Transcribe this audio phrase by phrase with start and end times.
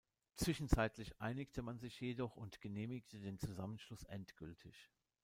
[0.35, 4.89] Zwischenzeitlich einigte man sich jedoch und genehmigte den Zusammenschluss endgültig.